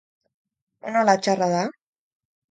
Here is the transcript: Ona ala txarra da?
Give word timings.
Ona 0.91 1.03
ala 1.05 1.15
txarra 1.25 1.49
da? 1.51 1.61